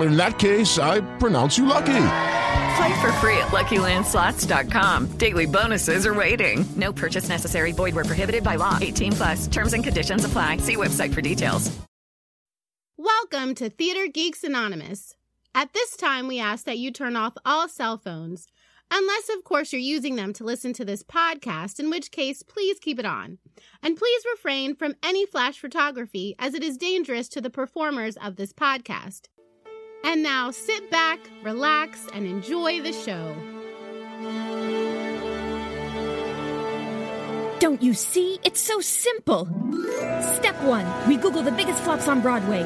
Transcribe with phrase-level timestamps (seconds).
[0.00, 1.86] In that case, I pronounce you lucky.
[1.86, 5.06] Play for free at LuckyLandSlots.com.
[5.18, 6.64] Daily bonuses are waiting.
[6.76, 7.72] No purchase necessary.
[7.72, 8.78] Void where prohibited by law.
[8.80, 9.46] 18 plus.
[9.48, 10.58] Terms and conditions apply.
[10.58, 11.76] See website for details.
[12.96, 15.14] Welcome to Theater Geeks Anonymous.
[15.54, 18.46] At this time, we ask that you turn off all cell phones,
[18.92, 22.78] unless, of course, you're using them to listen to this podcast, in which case, please
[22.78, 23.38] keep it on.
[23.82, 28.36] And please refrain from any flash photography, as it is dangerous to the performers of
[28.36, 29.28] this podcast.
[30.04, 33.34] And now sit back, relax, and enjoy the show.
[37.60, 38.38] Don't you see?
[38.44, 39.46] It's so simple.
[40.36, 42.62] Step one, we Google the biggest flops on Broadway.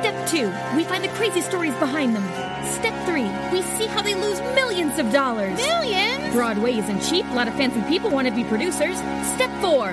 [0.00, 2.24] Step two, we find the crazy stories behind them.
[2.72, 5.56] Step three, we see how they lose millions of dollars.
[5.56, 6.34] Millions?
[6.34, 7.24] Broadway isn't cheap.
[7.26, 8.96] A lot of fancy people want to be producers.
[9.34, 9.92] Step four,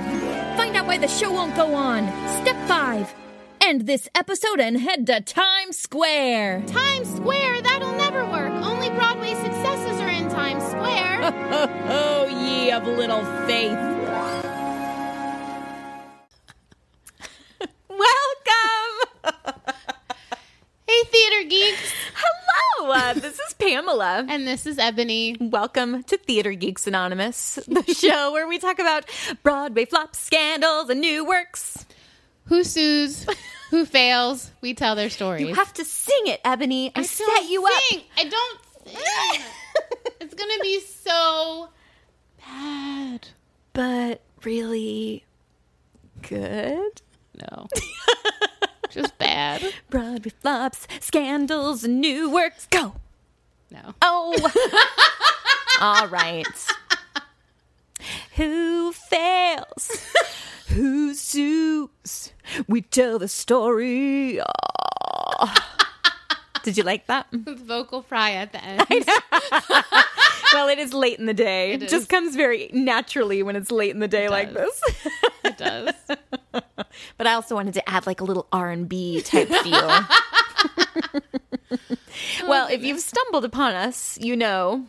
[0.58, 2.08] find out why the show won't go on.
[2.42, 3.14] Step five,
[3.72, 6.64] end this episode and head to Times Square.
[6.68, 7.62] Times Square?
[7.62, 8.52] That'll never work.
[8.52, 11.20] Only Broadway successes are in Times Square.
[11.88, 13.72] oh, ye of little faith.
[17.88, 19.24] Welcome!
[20.86, 21.94] hey, Theater Geeks.
[22.14, 24.26] Hello, uh, this is Pamela.
[24.28, 25.38] And this is Ebony.
[25.40, 29.06] Welcome to Theater Geeks Anonymous, the show where we talk about
[29.44, 31.86] Broadway flops, scandals, and new works.
[32.48, 33.26] Who sues?
[33.72, 34.52] Who fails?
[34.60, 35.48] We tell their stories.
[35.48, 36.92] You have to sing it, Ebony.
[36.94, 38.00] I, I set you sing.
[38.00, 38.06] up.
[38.18, 39.42] I don't sing.
[40.20, 41.70] it's gonna be so
[42.46, 43.30] bad.
[43.72, 45.24] But really
[46.22, 47.02] good.
[47.34, 47.68] No.
[48.90, 49.64] Just bad.
[49.90, 52.68] Broadway flops, scandals, and new works.
[52.70, 52.96] Go.
[53.72, 53.96] No.
[54.02, 54.52] Oh.
[55.80, 56.46] All right.
[58.36, 60.08] Who fails?
[60.74, 62.32] Who sues?
[62.68, 64.40] We tell the story.
[64.42, 65.82] Ah.
[66.64, 67.28] Did you like that?
[67.32, 68.86] With vocal fry at the end.
[70.54, 71.74] well, it is late in the day.
[71.74, 74.82] It It just comes very naturally when it's late in the day like this.
[75.44, 75.92] It does.
[77.18, 79.90] but I also wanted to add like a little R and B type feel.
[82.48, 84.86] well, if you've stumbled upon us, you know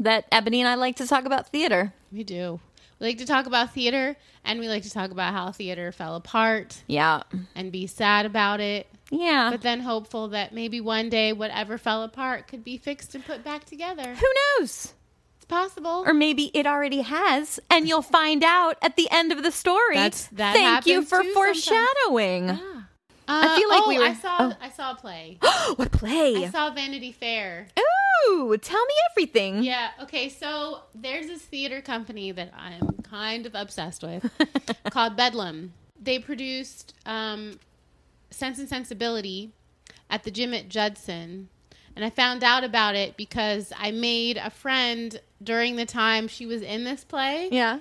[0.00, 1.92] that Ebony and I like to talk about theater.
[2.10, 2.58] We do.
[3.00, 6.16] We like to talk about theater and we like to talk about how theater fell
[6.16, 7.22] apart Yeah.
[7.54, 8.86] and be sad about it.
[9.10, 9.50] Yeah.
[9.50, 13.44] But then hopeful that maybe one day whatever fell apart could be fixed and put
[13.44, 14.14] back together.
[14.14, 14.26] Who
[14.60, 14.94] knows?
[15.36, 16.02] It's possible.
[16.06, 19.94] Or maybe it already has, and you'll find out at the end of the story.
[19.96, 21.64] That's- that Thank you for too sometimes.
[21.64, 22.60] foreshadowing.
[23.28, 24.36] Uh, I feel like oh, we were- I saw.
[24.40, 24.52] oh.
[24.60, 25.38] I saw a play.
[25.76, 26.46] what play?
[26.46, 27.68] I saw Vanity Fair.
[28.30, 29.62] Ooh, tell me everything.
[29.62, 29.90] Yeah.
[30.02, 30.28] Okay.
[30.28, 34.30] So there's this theater company that I'm kind of obsessed with
[34.90, 35.72] called Bedlam.
[36.00, 37.58] They produced um,
[38.30, 39.52] Sense and Sensibility
[40.10, 41.48] at the gym at Judson.
[41.94, 46.46] And I found out about it because I made a friend during the time she
[46.46, 47.48] was in this play.
[47.50, 47.80] Yeah.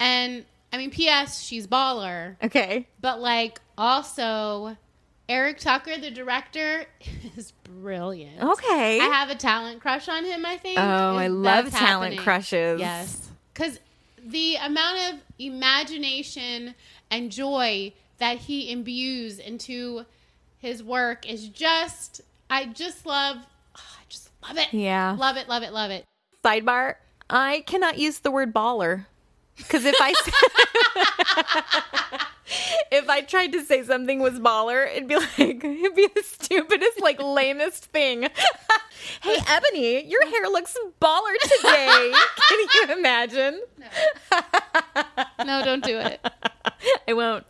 [0.00, 2.36] And I mean, P.S., she's baller.
[2.42, 2.88] Okay.
[3.00, 4.76] But like also
[5.28, 6.86] Eric Tucker, the director,
[7.36, 8.42] is brilliant.
[8.42, 9.00] Okay.
[9.00, 10.78] I have a talent crush on him, I think.
[10.78, 12.18] Oh, I love talent happening.
[12.18, 12.80] crushes.
[12.80, 13.30] Yes.
[13.54, 13.80] Because
[14.24, 16.74] the amount of imagination
[17.10, 20.04] and joy that he imbues into
[20.58, 22.20] his work is just,
[22.50, 23.38] I just love,
[23.76, 24.72] I just love it.
[24.72, 25.16] Yeah.
[25.18, 26.04] Love it, love it, love it.
[26.44, 26.96] Sidebar:
[27.28, 29.06] I cannot use the word baller
[29.56, 30.14] because if I
[32.90, 37.00] if I tried to say something was baller, it'd be like it'd be the stupidest,
[37.00, 38.22] like lamest thing.
[39.22, 42.12] hey, Ebony, your hair looks baller today.
[42.48, 43.60] Can you imagine?
[45.44, 46.20] No, don't do it.
[47.08, 47.46] I won't.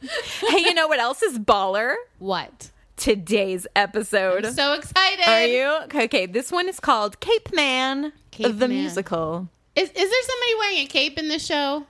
[0.49, 1.95] Hey, you know what else is baller?
[2.19, 2.71] What?
[2.97, 4.45] Today's episode.
[4.45, 5.27] I'm so excited.
[5.27, 6.05] Are you okay?
[6.05, 8.71] Okay, this one is called Capeman, Cape the Man.
[8.71, 9.49] musical.
[9.75, 11.87] Is, is there somebody wearing a cape in this show?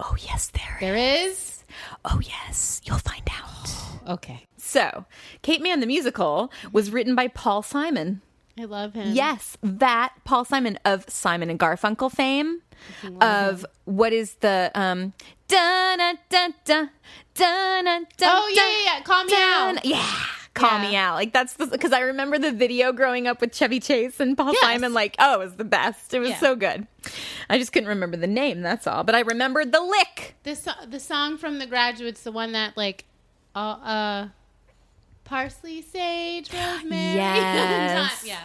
[0.00, 1.59] Oh, yes, there There is?
[2.04, 2.80] Oh, yes.
[2.84, 3.46] You'll find out.
[4.08, 4.46] Okay.
[4.56, 5.04] So,
[5.42, 8.22] Capeman the musical was written by Paul Simon.
[8.58, 9.12] I love him.
[9.14, 12.62] Yes, that Paul Simon of Simon and Garfunkel fame.
[13.20, 15.12] Of what is the um
[15.48, 16.86] da da da da
[17.34, 19.02] da da Oh, yeah, yeah, yeah.
[19.02, 19.76] Call me Al.
[19.84, 20.16] Yeah.
[20.54, 20.90] Call Yeah.
[20.90, 21.14] me out.
[21.14, 24.52] Like that's the because I remember the video growing up with Chevy Chase and Paul
[24.52, 24.60] Yes.
[24.62, 24.92] Simon.
[24.92, 26.12] Like, oh, it was the best.
[26.12, 26.38] It was Yeah.
[26.38, 26.86] so good.
[27.48, 28.60] I just couldn't remember the name.
[28.60, 29.04] That's all.
[29.04, 30.34] But I remembered the lick.
[30.42, 33.04] The, so- the song from The Graduates, the one that, like,
[33.54, 34.28] uh, uh
[35.24, 37.14] parsley, sage, rosemary.
[37.14, 38.24] Yes.
[38.26, 38.40] yeah.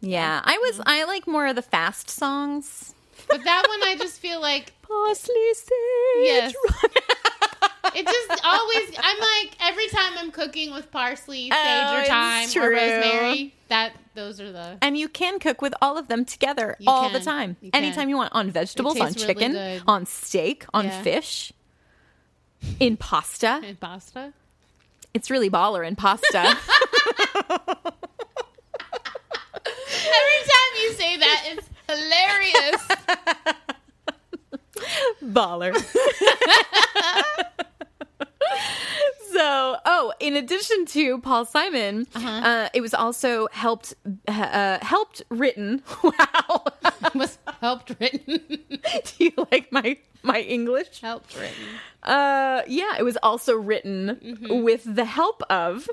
[0.00, 0.80] Yeah, I was.
[0.86, 2.94] I like more of the fast songs.
[3.28, 5.74] But that one, I just feel like Parsley sage.
[6.20, 6.54] Yes.
[7.94, 8.90] It just always.
[8.98, 13.54] I'm like every time I'm cooking with parsley, sage, Oh, or thyme, or rosemary.
[13.68, 14.78] That those are the.
[14.82, 17.56] And you can cook with all of them together You all the time.
[17.60, 17.84] You can.
[17.84, 21.02] Anytime you want on vegetables, on tastes really chicken, on steak, on Yeah.
[21.02, 21.52] fish,
[22.80, 23.60] in pasta.
[23.64, 24.32] And pasta.
[25.14, 26.56] It's really baller in pasta.
[30.00, 32.88] Every time you say that, it's hilarious.
[35.24, 35.74] baller.
[39.32, 42.28] so, oh, in addition to Paul Simon, Uh-huh.
[42.28, 43.94] uh it was also helped
[44.26, 45.82] uh, helped written.
[46.02, 46.64] Wow.
[47.14, 48.40] Was helped written.
[49.04, 51.00] Do you like my my English?
[51.00, 51.64] helped written.
[52.02, 54.62] Uh, yeah, it was also written Mm-hmm.
[54.62, 55.88] with the help of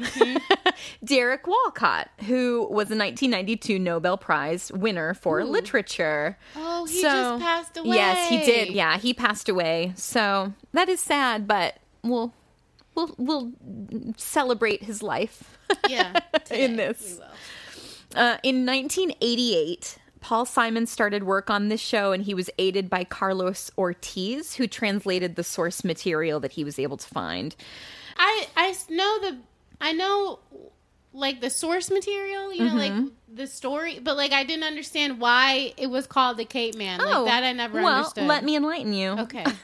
[1.04, 6.38] Derek Walcott, who was a 1992 Nobel Prize winner for literature.
[6.56, 7.96] Oh, he just passed away.
[7.96, 8.70] Yes, he did.
[8.74, 9.94] Yeah, he passed away.
[9.96, 12.34] So that is sad, but we'll
[12.96, 13.52] we'll we'll
[14.18, 15.58] celebrate his life
[15.90, 16.20] Yeah.
[16.52, 17.20] in this.
[18.16, 23.04] Uh, in 1988, Paul Simon started work on this show, and he was aided by
[23.04, 27.56] Carlos Ortiz, who translated the source material that he was able to find.
[28.18, 29.38] I I know the
[29.82, 30.40] I know
[31.14, 32.94] like the source material, you know, like
[33.36, 37.00] the story, but like I didn't understand why it was called the Capeman.
[37.00, 38.28] Like that I never Oh, well, understood.
[38.28, 39.12] let me enlighten you.
[39.12, 39.46] Okay.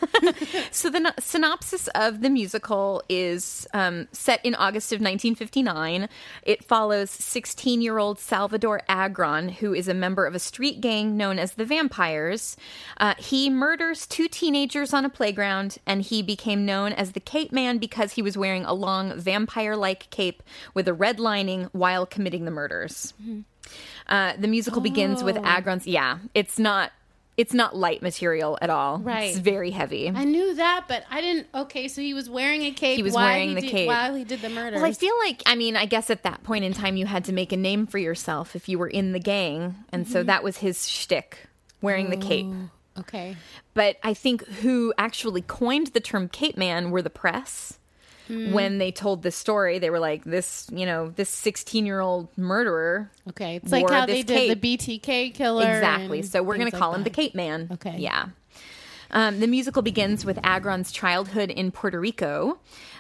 [0.72, 6.08] So the no- synopsis of the musical is um, set in August of 1959.
[6.44, 11.54] It follows 16-year-old Salvador Agron, who is a member of a street gang known as
[11.54, 12.56] the Vampires.
[12.98, 17.80] Uh, he murders two teenagers on a playground, and he became known as the Capeman
[17.80, 20.44] because he was wearing a long vampire-like cape
[20.74, 23.14] with a red lining while committing the murders.
[24.08, 25.88] Uh, the musical begins with Agron's.
[25.88, 26.92] Yeah, it's not.
[27.38, 29.00] It's not light material at all.
[29.00, 29.30] Right.
[29.30, 30.12] It's very heavy.
[30.14, 31.48] I knew that, but I didn't.
[31.56, 32.98] Okay, so he was wearing a cape.
[32.98, 33.88] He was while wearing he the did, cape.
[33.88, 34.76] while he did the murder.
[34.76, 37.24] Well, I feel like, I mean, I guess at that point in time, you had
[37.26, 39.76] to make a name for yourself if you were in the gang.
[39.94, 40.12] And Mm-hmm.
[40.14, 41.48] so that was his shtick,
[41.82, 42.48] wearing the cape.
[43.00, 43.38] okay.
[43.74, 47.80] But I think who actually coined the term Capeman were the press.
[48.32, 48.54] Hmm.
[48.54, 52.30] When they told this story, they were like, this, you know, this 16 year old
[52.38, 53.12] murderer.
[53.30, 54.78] Okay, it's like how they did the.
[54.78, 55.70] BTK killer.
[55.70, 56.22] Exactly.
[56.22, 57.68] So we're going to like call him the Cape Man.
[57.74, 57.98] Okay.
[57.98, 58.28] Yeah.
[59.14, 62.60] Um, the musical begins with Agron's childhood in Puerto Rico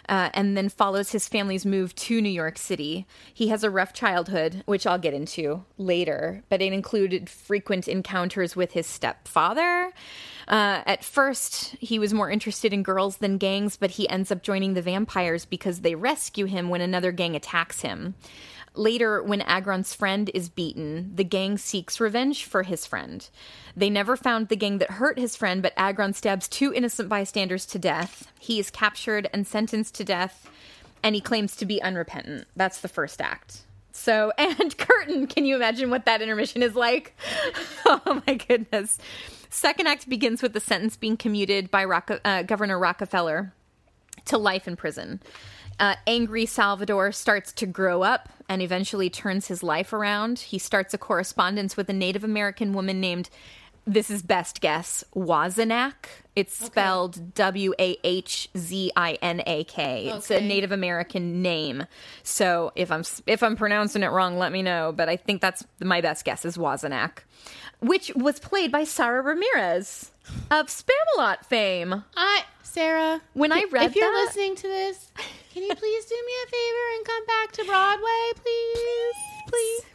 [0.09, 3.07] uh, and then follows his family's move to New York City.
[3.33, 8.57] He has a rough childhood, which I'll get into later, but it included frequent encounters
[8.57, 9.93] with his stepfather.
[10.47, 14.43] Uh, at first, he was more interested in girls than gangs, but he ends up
[14.43, 18.15] joining the vampires because they rescue him when another gang attacks him.
[18.73, 23.27] Later, when Agron's friend is beaten, the gang seeks revenge for his friend.
[23.75, 27.65] They never found the gang that hurt his friend, but Agron stabs two innocent bystanders
[27.67, 28.31] to death.
[28.39, 30.49] He is captured and sentenced to death,
[31.03, 32.47] and he claims to be unrepentant.
[32.55, 33.63] That's the first act.
[33.91, 37.13] So, and curtain, can you imagine what that intermission is like?
[37.85, 38.97] oh my goodness.
[39.51, 43.53] Second act begins with the sentence being commuted by uh, Governor Rockefeller
[44.25, 45.21] to life in prison.
[45.77, 50.39] Uh, angry Salvador starts to grow up and eventually turns his life around.
[50.39, 53.29] He starts a correspondence with a Native American woman named,
[53.85, 56.05] this is best guess, Wazanak.
[56.35, 60.07] It's spelled W A H Z I N A K.
[60.15, 61.85] It's a Native American name.
[62.23, 64.93] So if I'm if I'm pronouncing it wrong, let me know.
[64.95, 67.23] But I think that's my best guess is Wazanak,
[67.81, 70.11] which was played by Sara Ramirez
[70.49, 72.03] of Spamalot fame.
[72.15, 73.21] I Sara.
[73.33, 75.11] When I read if you're that- listening to this,
[75.53, 79.15] can you please do me a favor and come back to Broadway, please?
[79.47, 79.81] Please.
[79.83, 79.90] We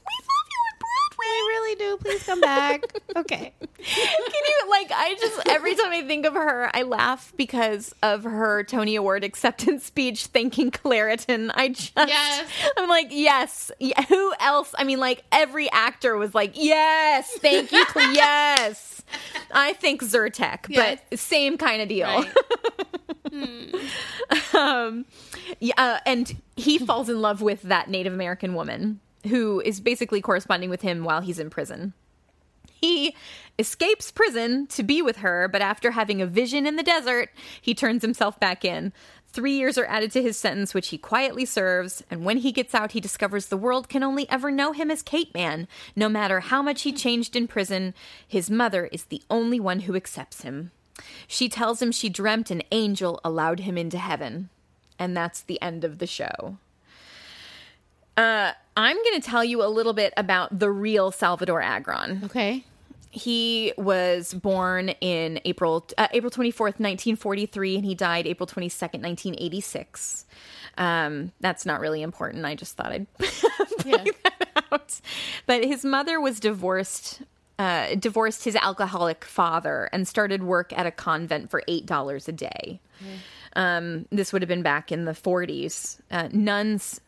[1.27, 1.97] really do.
[1.99, 2.83] Please come back.
[3.17, 3.53] okay.
[3.61, 8.25] Can you like I just every time I think of her, I laugh because of
[8.25, 11.51] her Tony Award acceptance speech thanking Claritin.
[11.55, 12.49] I just Yes.
[12.77, 13.71] I'm like, yes.
[13.79, 14.75] Yeah, who else?
[14.79, 19.03] I mean, like every actor was like, yes, thank you, yes.
[19.53, 21.01] I think Zyrtec, Yes.
[21.11, 22.07] but same kind of deal.
[22.07, 22.33] Right.
[24.55, 25.05] um,
[25.61, 30.21] yeah, uh, and he falls in love with that Native American woman who is basically
[30.21, 31.93] corresponding with him while he's in prison.
[32.81, 33.17] He
[33.59, 37.31] escapes prison to be with her, but after having a vision in the desert,
[37.61, 38.93] he turns himself back in.
[39.29, 42.75] Three years are added to his sentence, which he quietly serves, and when he gets
[42.75, 45.67] out, he discovers the world can only ever know him as Capeman.
[45.95, 47.93] No matter how much he changed in prison,
[48.27, 50.71] his mother is the only one who accepts him.
[51.27, 54.49] She tells him she dreamt an angel allowed him into heaven.
[54.99, 56.57] And that's the end of the show.
[58.17, 62.23] Uh, I'm going to tell you a little bit about the real Salvador Agron.
[62.25, 62.65] Okay.
[63.11, 70.27] He was born in April uh, April 24th, 1943, and he died April 22nd, 1986.
[70.77, 72.45] Um, that's not really important.
[72.45, 73.07] I just thought I'd
[73.87, 74.05] Yeah.
[74.71, 75.01] out.
[75.47, 77.23] But his mother was divorced,
[77.59, 82.33] uh, divorced his alcoholic father, and started work at a convent for eight dollars a
[82.33, 82.81] day.
[83.55, 85.99] Um, this would have been back in the 40s.
[86.11, 87.01] Uh, nuns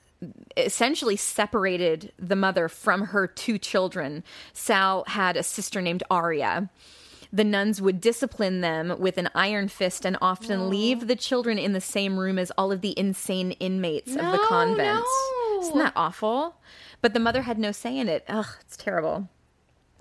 [0.56, 4.24] essentially separated the mother from her two children.
[4.52, 6.70] Sal had a sister named Aria.
[7.32, 11.74] The nuns would discipline them with an iron fist and often leave the children in
[11.74, 15.04] the same room as all of the insane inmates of the No, convent.
[15.04, 15.60] no.
[15.60, 16.56] Isn't that awful?
[17.02, 18.24] But the mother had no say in it.
[18.28, 19.28] Ugh, it's terrible.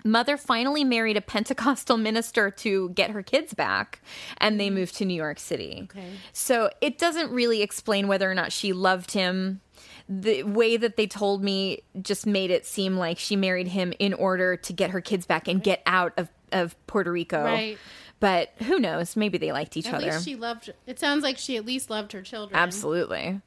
[0.04, 4.00] Mother finally married a Pentecostal minister to get her kids back,
[4.38, 5.88] and they moved to New York City.
[5.90, 6.12] Okay.
[6.32, 9.60] So it doesn't really explain whether or not she loved him.
[10.08, 14.14] The way that they told me just made it seem like she married him in
[14.14, 17.44] order to get her kids back and get out of, of Puerto Rico.
[17.44, 17.78] Right.
[18.20, 19.16] But who knows?
[19.16, 20.06] Maybe they liked each At other.
[20.06, 20.72] least she loved.
[20.86, 22.58] It sounds like she at least loved her children.
[22.58, 23.40] Absolutely.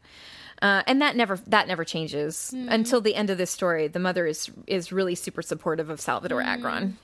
[0.62, 3.88] Uh, and that never that never changes until the end of this story.
[3.88, 6.98] The mother is is really super supportive of Salvador Agron.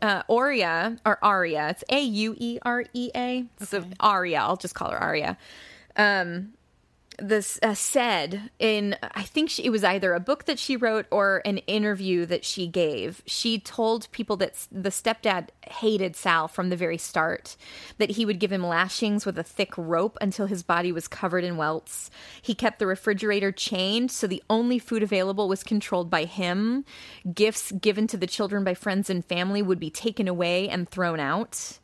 [0.00, 3.44] Uh, Aurea or Aria, it's A U E R E A.
[3.60, 5.36] So Aria, I'll just call her Aria.
[5.94, 6.54] Um,
[7.20, 11.06] this uh, said in I think she, it was either a book that she wrote
[11.10, 13.22] or an interview that she gave.
[13.26, 17.56] She told people that the stepdad hated Sal from the very start.
[17.98, 21.44] That he would give him lashings with a thick rope until his body was covered
[21.44, 22.10] in welts.
[22.40, 26.84] He kept the refrigerator chained, so the only food available was controlled by him.
[27.32, 31.20] Gifts given to the children by friends and family would be taken away and thrown
[31.20, 31.78] out.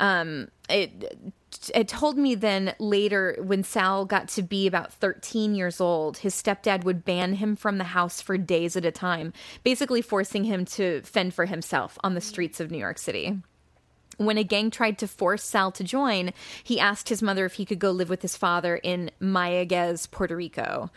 [0.00, 1.32] Um, it
[1.74, 6.34] it told me then later when Sal got to be about 13 years old, his
[6.34, 9.32] stepdad would ban him from the house for days at a time,
[9.64, 13.38] basically forcing him to fend for himself on the streets of New York City.
[14.18, 16.32] When a gang tried to force Sal to join,
[16.64, 20.36] he asked his mother if he could go live with his father in Mayaguez, Puerto
[20.36, 20.90] Rico.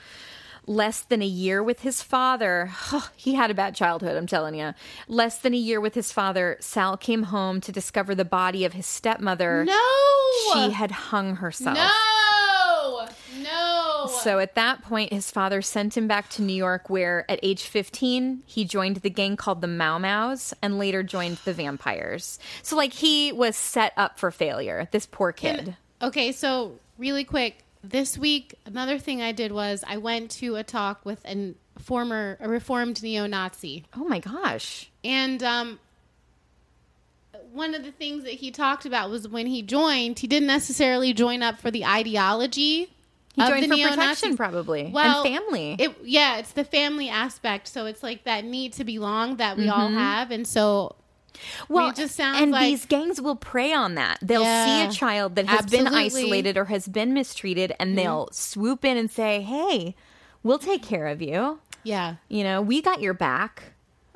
[0.68, 2.72] Less than a year with his father,
[3.16, 4.74] he had a bad childhood, I'm telling you.
[5.08, 8.74] Less than a year with his father, Sal came home to discover the body of
[8.74, 9.66] his stepmother.
[9.66, 9.80] No.
[10.54, 11.76] She had hung herself.
[11.76, 13.08] No.
[13.42, 14.08] No.
[14.22, 17.64] So at that point, his father sent him back to New York, where at age
[17.64, 22.40] 15, he joined the gang called the Mau Mau's and later joined the Vampires.
[22.62, 25.76] So, like, he was set up for failure, this poor kid.
[26.02, 30.64] Okay, so really quick, this week another thing I did was I went to a
[30.64, 33.86] talk with a former a reformed neo-Nazi.
[33.96, 34.90] oh my gosh.
[35.04, 35.80] And um
[37.52, 41.14] one of the things that he talked about was when he joined, he didn't necessarily
[41.14, 42.94] join up for the ideology.
[43.34, 44.90] He joined for protection, probably.
[44.94, 45.76] Well, and family.
[45.80, 47.68] It, yeah, it's the family aspect.
[47.68, 50.96] So it's like that need to belong that we all have, and so
[51.70, 54.20] well, it just sounds and like- these gangs will prey on that.
[54.22, 58.84] They'll see a child that has been isolated or has been mistreated, and they'll swoop
[58.86, 59.96] in and say, "Hey,
[60.44, 61.60] we'll take care of you.
[61.84, 63.74] yeah, You know, we got your back."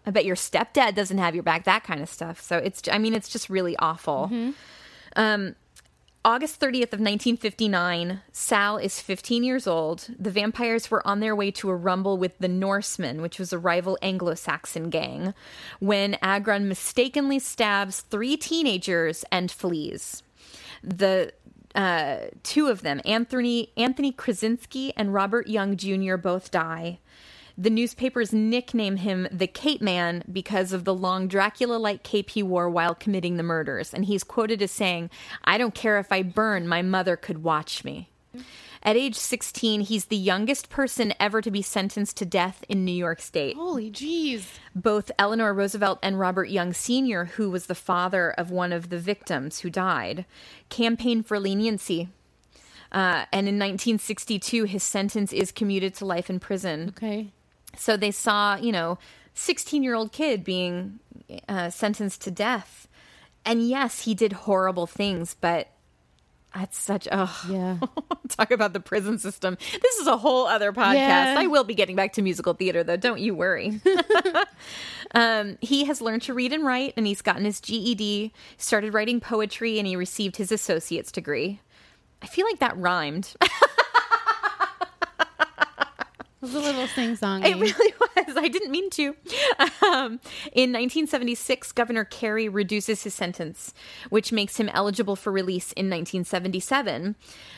[0.07, 1.63] I bet your stepdad doesn't have your back.
[1.63, 2.39] That kind of stuff.
[2.39, 4.29] So it's, I mean, it's just really awful.
[5.15, 5.55] Um,
[6.25, 10.07] August 30th of 1959, Sal is 15 years old.
[10.17, 13.59] The vampires were on their way to a rumble with the Norsemen, which was a
[13.59, 15.35] rival Anglo-Saxon gang,
[15.79, 20.23] when Agron mistakenly stabs three teenagers and flees.
[20.83, 21.31] The
[21.75, 26.97] uh, two of them, Anthony Anthony Krzesinski and Robert Young Jr., both die.
[27.57, 32.69] The newspapers nickname him the Capeman because of the long Dracula like cape he wore
[32.69, 33.93] while committing the murders.
[33.93, 35.09] And he's quoted as saying,
[35.45, 38.09] I don't care if I burn, my mother could watch me.
[38.83, 42.91] At age 16, he's the youngest person ever to be sentenced to death in New
[42.91, 43.55] York State.
[43.55, 44.45] holy jeez,
[44.75, 48.99] Both Eleanor Roosevelt and Robert Young Sr., who was the father of one of the
[48.99, 50.25] victims who died,
[50.69, 52.09] campaigned for leniency.
[52.91, 56.89] Uh, and in 1962, his sentence is commuted to life in prison.
[56.89, 57.31] okay,
[57.77, 58.97] So they saw, you know,
[59.33, 60.99] 16 year old kid being
[61.49, 62.87] uh, sentenced to death.
[63.45, 65.69] and yes, he did horrible things, but
[66.55, 67.77] that's such oh Yeah.
[68.29, 69.57] talk about the prison system.
[69.81, 70.93] This is a whole other podcast.
[70.95, 71.35] Yeah.
[71.37, 73.81] I will be getting back to musical theater though, don't you worry.
[75.13, 79.19] um, he has learned to read and write and he's gotten his GED, started writing
[79.19, 81.59] poetry and he received his associate's degree.
[82.21, 83.33] I feel like that rhymed.
[86.41, 87.43] It was a little sing song.
[87.43, 88.37] It really was.
[88.37, 89.15] I didn't mean to.
[89.83, 90.19] Um,
[90.51, 93.73] in 1976, Governor Carey reduces his sentence,
[94.09, 97.15] which makes him eligible for release in 1977.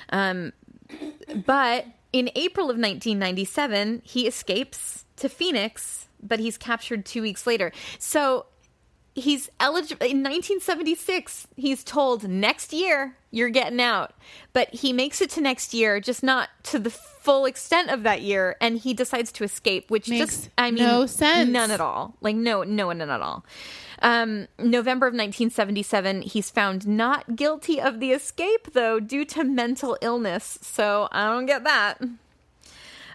[0.10, 0.54] Um,
[1.46, 7.72] but in April of 1997, he escapes to Phoenix, but he's captured two weeks later.
[8.00, 8.46] So
[9.18, 14.14] he's eligible in 1976 he's told next year you're getting out.
[14.54, 18.22] But he makes it to next year just not to the full extent of that
[18.22, 21.50] year and he decides to escape which Makes just i mean no sense.
[21.50, 22.16] none at all.
[22.22, 23.44] Like no no none at all.
[24.02, 29.98] Um, november of 1977 he's found not guilty of the escape though due to mental
[30.02, 30.60] illness.
[30.62, 32.00] So i don't get that.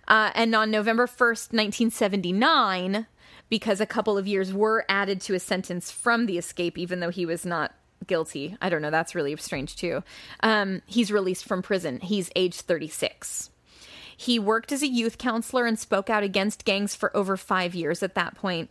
[0.08, 3.06] Uh, and on November 1st, 1979,
[3.52, 7.10] because a couple of years were added to his sentence from the escape, even though
[7.10, 7.74] he was not
[8.06, 8.56] guilty.
[8.62, 8.90] I don't know.
[8.90, 10.02] That's really strange, too.
[10.42, 12.00] Um, he's released from prison.
[12.00, 13.50] He's age 36.
[14.16, 18.02] He worked as a youth counselor and spoke out against gangs for over five years
[18.02, 18.70] at that point.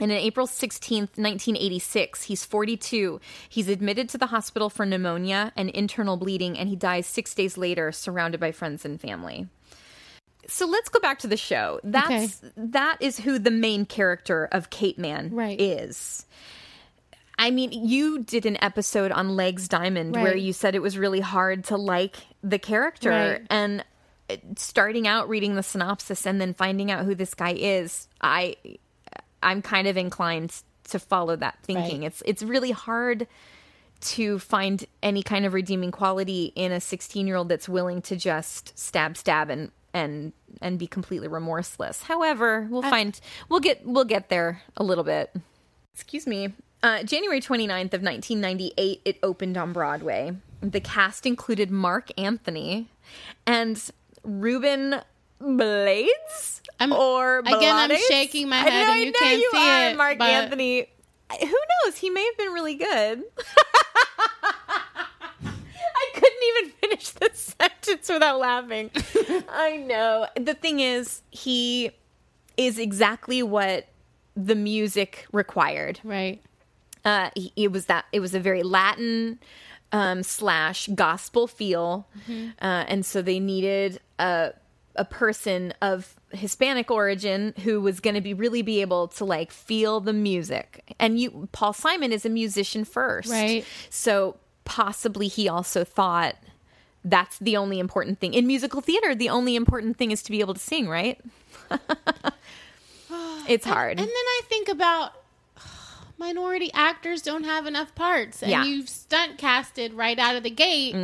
[0.00, 3.20] And on April 16th, 1986, he's 42.
[3.48, 7.56] He's admitted to the hospital for pneumonia and internal bleeding, and he dies six days
[7.56, 9.46] later, surrounded by friends and family
[10.46, 11.80] so let's go back to the show.
[11.84, 15.60] That's that is who the main character of Capeman Right.
[15.60, 16.26] is.
[17.38, 21.20] I mean, you did an episode on Legs Diamond where you said it was really
[21.20, 23.46] hard to like the character Right.
[23.48, 23.84] and
[24.28, 28.56] uh, starting out reading the synopsis and then finding out who this guy is, I
[29.42, 30.54] I'm kind of inclined
[30.90, 32.00] to follow that thinking.
[32.00, 32.08] Right.
[32.08, 33.26] It's it's really hard
[34.02, 38.16] to find any kind of redeeming quality in a 16 year old that's willing to
[38.16, 40.32] just stab stab and and
[40.62, 42.02] and be completely remorseless.
[42.02, 45.34] However we'll find we'll get we'll get there a little bit.
[45.94, 46.52] Excuse me.
[46.82, 50.32] Uh, january 29th of 1998 it opened on broadway.
[50.62, 52.88] The cast included marc anthony
[53.46, 53.82] and
[54.22, 55.00] ruben
[55.40, 56.60] blades?
[56.78, 59.50] I'm- or again, I'm shaking my I head know, and I you know can't you
[59.52, 60.86] see are, it, marc but- anthony.
[61.40, 61.46] Who
[61.84, 61.96] knows?
[61.96, 63.22] He may have been really good.
[65.42, 68.90] I couldn't even finish the sentence without laughing.
[69.48, 70.26] I know.
[70.36, 71.90] The thing is, he
[72.56, 73.86] is exactly what
[74.36, 76.00] the music required.
[76.04, 76.40] Right.
[77.04, 79.38] Uh, he- it was that it was a very Latin
[79.92, 84.52] um, slash gospel feel, uh, and so they needed a
[84.96, 89.50] a person of Hispanic origin who was going to be really be able to like
[89.52, 90.94] feel the music.
[90.98, 93.64] And you, Paul Simon is a musician first, Right.
[93.88, 96.34] So possibly he also thought
[97.04, 99.14] that's the only important thing in musical theater.
[99.14, 101.18] The only important thing is to be able to sing, right?
[103.48, 103.98] it's hard.
[103.98, 105.12] And then I think about
[106.18, 108.64] minority actors don't have enough parts, and Yeah.
[108.64, 110.94] you've stunt casted right out of the gate.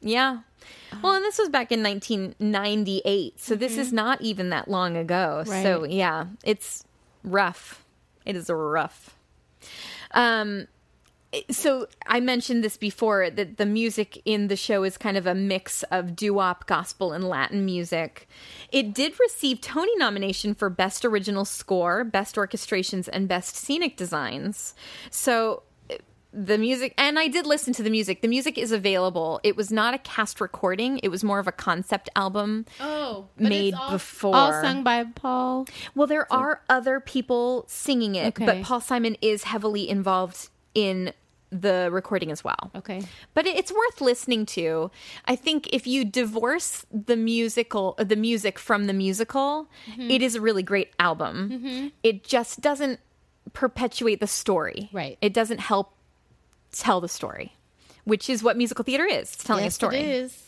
[0.00, 0.38] Yeah.
[1.02, 3.40] Well, and this was back in 1998.
[3.40, 5.42] So this is not even that long ago.
[5.44, 5.90] So, Mm-hmm.
[5.92, 6.84] Yeah, it's
[7.22, 7.84] rough.
[8.24, 9.14] It is rough.
[10.12, 10.68] Um
[11.50, 15.34] so I mentioned this before that the music in the show is kind of a
[15.34, 18.28] mix of doo-wop, gospel, and Latin music.
[18.72, 24.74] It did receive Tony nomination for Best Original Score, Best Orchestrations, and Best Scenic Designs.
[25.10, 25.62] So
[26.32, 28.20] the music, and I did listen to the music.
[28.20, 29.40] The music is available.
[29.42, 30.98] It was not a cast recording.
[31.02, 32.66] It was more of a concept album.
[32.78, 34.36] Oh, Made all, before.
[34.36, 35.66] all sung by Paul.
[35.94, 38.44] Well, there are other people singing it, Okay.
[38.44, 41.12] but Paul Simon is heavily involved in
[41.50, 42.70] the recording as well.
[42.74, 43.02] Okay.
[43.32, 44.90] But it's worth listening to.
[45.26, 50.10] I think if you divorce the musical uh, the music from the musical, Mm-hmm.
[50.10, 51.92] it is a really great album.
[52.02, 52.98] It just doesn't
[53.52, 54.90] perpetuate the story.
[54.92, 55.16] Right.
[55.22, 55.92] It doesn't help
[56.72, 57.54] tell the story,
[58.04, 59.32] which is what musical theater is.
[59.32, 59.96] It's telling yes, a story.
[59.98, 60.42] It is.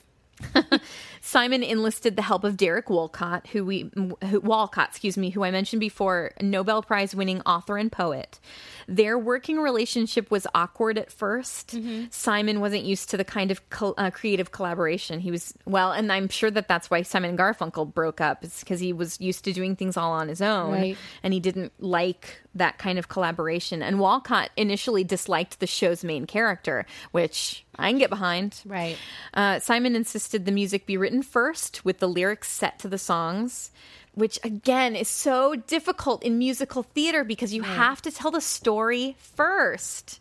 [1.20, 3.90] Simon enlisted the help of Derek Walcott, who we
[4.24, 8.38] who, Walcott, excuse me, who I mentioned before, Nobel Prize winning author and poet.
[8.86, 13.94] Their working relationship was awkward at 1st Simon wasn't used to the kind of col-
[13.98, 15.20] uh, creative collaboration.
[15.20, 18.42] He was well, and I'm sure that that's why Simon and Garfunkel broke up.
[18.44, 20.96] It's because he was used to doing things all on his own, Right.
[21.22, 23.82] and he didn't like that kind of collaboration.
[23.82, 28.60] And Walcott initially disliked the show's main character, which I can get behind.
[28.66, 28.96] Right.
[29.32, 33.70] Uh, Simon insisted the music be written first with the lyrics set to the songs.
[34.14, 39.14] which again is so difficult in musical theater because you have to tell the story
[39.36, 40.18] 1st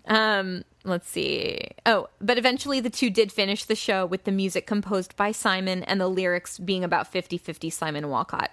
[0.07, 1.61] Um, let's see.
[1.85, 5.83] Oh, but eventually the two did finish the show with the music composed by Simon
[5.85, 8.51] and the lyrics being about 50 50 Simon Walcott.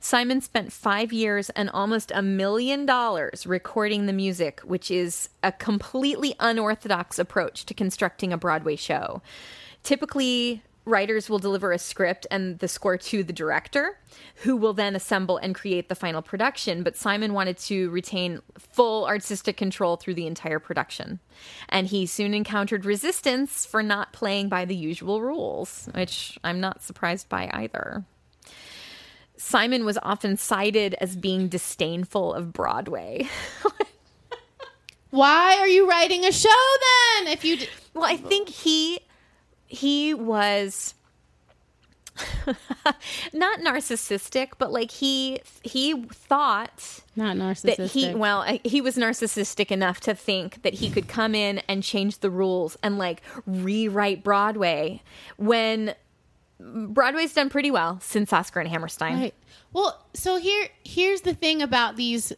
[0.00, 5.52] Simon spent five years and almost a million dollars recording the music, which is a
[5.52, 9.22] completely unorthodox approach to constructing a Broadway show.
[9.82, 13.98] Typically, writers will deliver a script and the score to the director,
[14.36, 16.82] who will then assemble and create the final production.
[16.82, 21.18] But Simon wanted to retain full artistic control through the entire production.
[21.68, 26.82] And he soon encountered resistance for not playing by the usual rules, which I'm not
[26.82, 28.04] surprised by either.
[29.38, 33.28] Simon was often cited as being disdainful of Broadway.
[35.10, 36.48] Why are you writing a show
[37.18, 37.28] then?
[37.32, 39.00] If you d- well, I think he
[39.66, 40.94] he was
[43.32, 47.76] not narcissistic, but like he he thought not narcissistic.
[47.76, 51.82] that he well he was narcissistic enough to think that he could come in and
[51.82, 55.02] change the rules and like rewrite Broadway
[55.36, 55.94] when
[56.58, 59.20] Broadway's done pretty well since Oscar and Hammerstein.
[59.20, 59.34] Right.
[59.72, 62.32] Well, so here here's the thing about these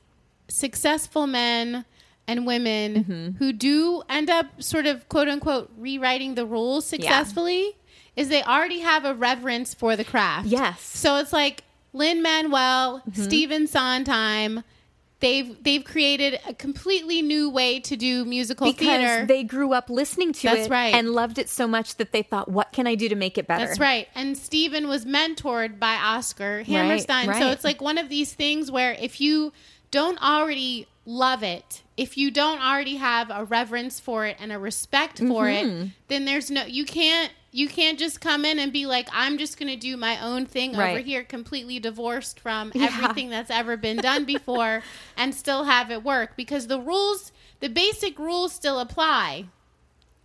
[0.49, 1.85] successful men
[2.27, 3.31] and women Mm-hmm.
[3.39, 7.77] who do end up sort of quote unquote rewriting the rules successfully
[8.17, 10.47] is they already have a reverence for the craft.
[10.49, 10.75] Yes.
[10.79, 10.99] Mm-hmm.
[10.99, 14.63] So it's like Lin Manuel, Stephen Sondheim,
[15.21, 19.27] they've they've created a completely new way to do musical Because theater.
[19.27, 20.95] they grew up listening to That's it right.
[20.95, 23.47] and loved it so much that they thought, "What can I do to make it
[23.47, 24.09] better?" That's right.
[24.15, 27.25] And Stephen was mentored by Oscar Hammerstein.
[27.27, 27.47] So right.
[27.53, 29.53] it's like one of these things where if you
[29.91, 34.59] don't already love it, if you don't already have a reverence for it and a
[34.59, 35.83] respect for Mm-hmm.
[35.87, 39.39] it, then there's no you can't you can't just come in and be like I'm
[39.39, 42.87] just going to do my own thing over here completely divorced from Yeah.
[42.93, 44.83] everything that's ever been done before
[45.17, 49.47] and still have it work because the rules the basic rules still apply.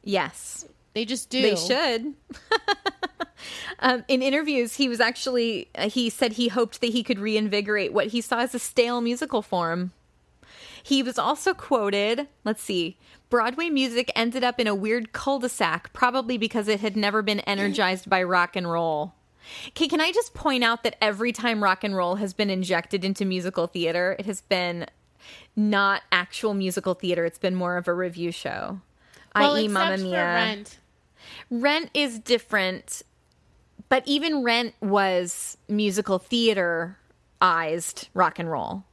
[0.04, 0.66] Yes.
[0.94, 1.42] They just do.
[1.42, 2.14] They should.
[3.80, 7.94] um, in interviews, he was actually, uh, he said he hoped that he could reinvigorate
[7.94, 9.92] what he saw as a stale musical form.
[10.84, 12.98] He was also quoted, let's see,
[13.30, 17.22] Broadway music ended up in a weird cul de sac, probably because it had never
[17.22, 19.14] been energized by rock and roll.
[19.70, 23.04] Okay, can I just point out that every time rock and roll has been injected
[23.04, 24.86] into musical theater, it has been
[25.56, 28.82] not actual musical theater, it's been more of a revue show.
[29.36, 30.24] Well, i.e., Mamma Mia.
[30.24, 30.80] Rent.
[31.50, 33.02] Rent is different,
[33.90, 38.84] but even Rent was musical theaterized rock and roll.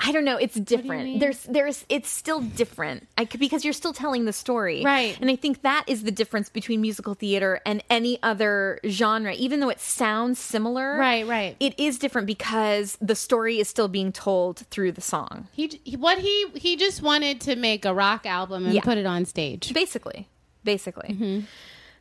[0.00, 0.36] I don't know.
[0.36, 1.18] It's different.
[1.18, 3.08] There's, there's, it's still different.
[3.18, 5.18] I could, because you're still telling the story, Right.
[5.20, 9.32] And I think that is the difference between musical theater and any other genre.
[9.34, 11.56] Even though it sounds similar, Right, right.
[11.58, 15.48] It is different because the story is still being told through the song.
[15.52, 18.82] He, he what he he just wanted to make a rock album and Yeah.
[18.82, 19.74] put it on stage.
[19.74, 20.28] basically
[20.64, 21.40] basically Mm-hmm.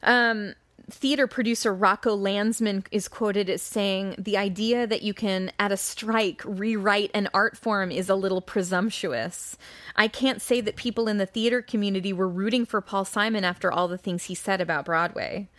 [0.03, 0.53] um
[0.89, 5.77] theater producer rocco landesman is quoted as saying the idea that you can at a
[5.77, 9.57] strike rewrite an art form is a little presumptuous.
[9.97, 13.71] I can't say that people in the theater community were rooting for paul simon after
[13.71, 15.49] all the things he said about broadway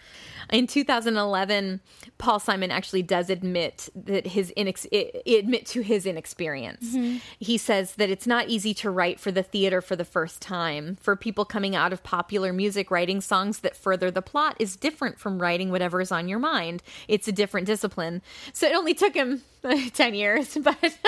[0.50, 1.80] in 2011
[2.18, 4.86] paul simon actually does admit that his inex-
[5.26, 7.18] admit to his inexperience mm-hmm.
[7.38, 10.96] he says that it's not easy to write for the theater for the first time
[11.00, 15.18] for people coming out of popular music writing songs that further the plot is different
[15.18, 19.14] from writing whatever is on your mind it's a different discipline so it only took
[19.14, 20.98] him uh, 10 years but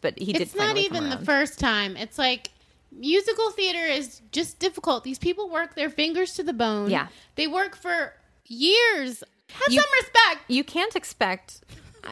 [0.00, 1.96] but he did It's not even the first time.
[1.96, 2.50] It's like
[2.92, 5.04] musical theater is just difficult.
[5.04, 6.90] These people work their fingers to the bone.
[6.90, 7.08] Yeah.
[7.36, 8.14] They work for
[8.46, 9.22] years.
[9.50, 10.44] Have You- some respect.
[10.48, 11.60] you can't expect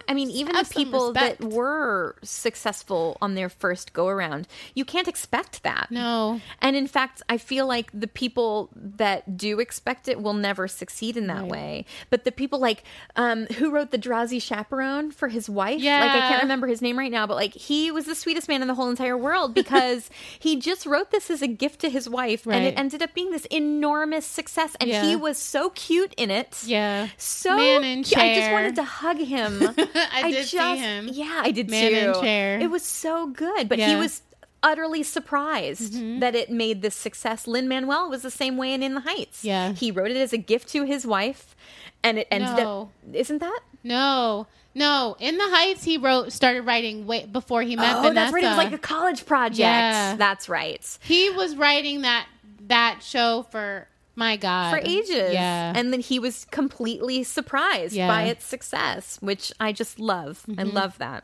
[0.09, 5.09] I mean, even the people that were successful on their first go around, you can't
[5.09, 5.88] expect that.
[5.90, 6.40] No.
[6.61, 11.16] And in fact, I feel like the people that do expect it will never succeed
[11.16, 11.85] in that way.
[12.11, 12.85] But the people like
[13.16, 16.98] um, who wrote the drowsy chaperone for his wife, like I can't remember his name
[16.98, 20.11] right now, but like he was the sweetest man in the whole entire world because
[20.38, 23.31] he just wrote this as a gift to his wife, and it ended up being
[23.31, 24.77] this enormous success.
[24.81, 25.05] And Yeah.
[25.05, 26.62] he was so cute in it.
[26.64, 27.09] Yeah.
[27.16, 28.18] So Man in cute.
[28.18, 29.62] I just wanted to hug him.
[30.12, 31.09] I did see him.
[31.12, 31.99] Yeah, I did Man too.
[32.19, 32.59] in chair.
[32.61, 33.91] It was so good, but he Yeah.
[33.93, 34.01] Mm-hmm.
[34.01, 34.23] was
[34.62, 37.47] utterly surprised that it made this success.
[37.47, 39.45] Lin Manuel was the same way in In the Heights.
[39.45, 39.73] Yeah.
[39.73, 41.55] he wrote it as a gift to his wife,
[42.03, 42.91] and it ended No.
[43.09, 43.14] up.
[43.14, 43.61] Isn't that?
[43.85, 44.47] No.
[44.75, 45.17] No.
[45.21, 48.14] In the Heights he wrote started writing way before he met oh, Vanessa.
[48.14, 48.45] that's right.
[48.45, 49.59] It was like a college project.
[49.61, 50.17] Yeah.
[50.17, 50.99] That's right.
[51.03, 52.27] he was writing that
[52.67, 53.87] that show for
[54.19, 54.73] My God.
[54.73, 55.33] for ages.
[55.33, 55.73] Yeah.
[55.75, 58.09] And then he was completely surprised Yeah.
[58.09, 60.45] by its success, which I just love.
[60.49, 60.77] I Mm-hmm.
[60.77, 61.23] love that.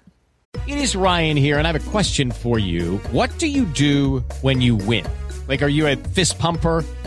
[0.69, 2.99] It is Ryan here, and I have a question for you.
[3.11, 5.05] What do you do when you win?
[5.49, 6.85] Like, are you a fist pumper?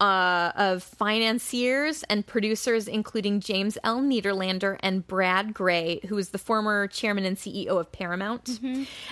[0.00, 4.00] uh, of financiers and producers, including James L.
[4.00, 8.60] Nederlander and Brad Grey, who was the former chairman and CEO of Paramount.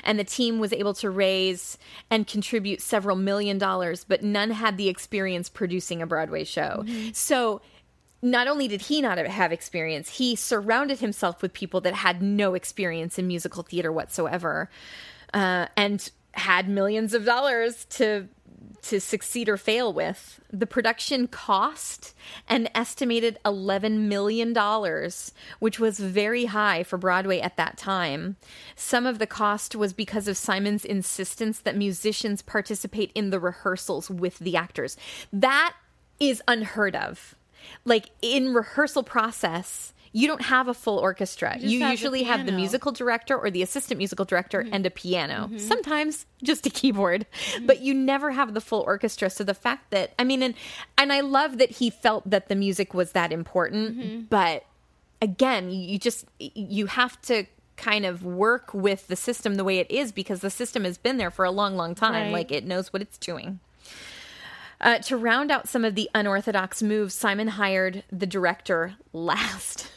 [0.05, 1.77] And the team was able to raise
[2.11, 6.85] and contribute several million dollars, but none had the experience producing a Broadway show.
[7.13, 7.61] So
[8.23, 12.55] not only did he not have experience, he surrounded himself with people that had no
[12.55, 14.71] experience in musical theater whatsoever,
[15.35, 18.29] uh, and had millions of dollars to
[18.87, 20.41] to succeed or fail with.
[20.53, 22.15] The production cost
[22.49, 24.55] an estimated $11 million,
[25.59, 28.37] which was very high for Broadway at that time.
[28.75, 34.09] Some of the cost was because of Simon's insistence that musicians participate in the rehearsals
[34.09, 34.97] with the actors.
[35.33, 35.75] That
[36.21, 37.35] is unheard of.
[37.85, 41.51] Like in rehearsal process, you don't have a full orchestra.
[41.55, 44.75] just You, have the usually have the musical director or the assistant musical director Mm-hmm.
[44.75, 45.51] and a piano.
[45.59, 47.27] Sometimes just a keyboard,
[47.67, 49.29] but you never have the full orchestra.
[49.29, 50.55] So the fact that I mean, and
[50.97, 54.21] and I love that he felt that the music was that important, Mm-hmm.
[54.31, 54.65] but
[55.21, 57.45] again, you just you have to
[57.77, 61.19] kind of work with the system the way it is because the system has been
[61.19, 62.15] there for a long, long time.
[62.29, 62.33] Right.
[62.33, 63.61] Like it knows what it's doing.
[64.81, 69.91] Uh, to round out some of the unorthodox moves, Simon hired the director last.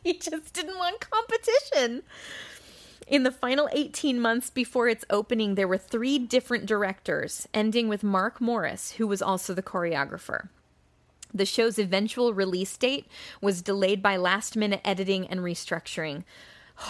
[0.04, 2.02] he just didn't want competition.
[3.06, 8.02] In the final 18 months before its opening, there were three different directors, ending with
[8.02, 10.48] Mark Morris, who was also the choreographer.
[11.32, 13.06] The show's eventual release date
[13.40, 16.24] was delayed by last minute editing and restructuring.